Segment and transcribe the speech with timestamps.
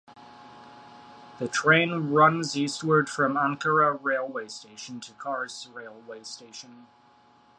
[1.37, 6.87] The train runs eastward from Ankara Railway Station to Kars Railway Station.